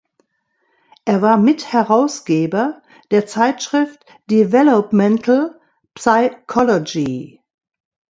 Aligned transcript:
Er 1.05 1.21
war 1.21 1.37
Mitherausgeber 1.37 2.81
der 3.11 3.27
Zeitschrift 3.27 4.03
"Developmental 4.31 5.59
Psychology". 5.93 7.39